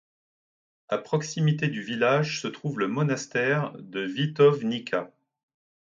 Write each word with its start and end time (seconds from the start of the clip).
À 0.89 0.97
proximité 0.97 1.67
du 1.67 1.83
village 1.83 2.41
se 2.41 2.47
trouve 2.47 2.79
le 2.79 2.87
monastère 2.87 3.73
de 3.77 3.99
Vitovnica. 4.01 5.11